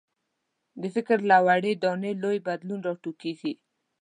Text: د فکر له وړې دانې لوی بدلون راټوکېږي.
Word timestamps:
د 0.81 0.83
فکر 0.95 1.17
له 1.29 1.37
وړې 1.45 1.73
دانې 1.83 2.11
لوی 2.23 2.37
بدلون 2.47 2.79
راټوکېږي. 2.87 3.53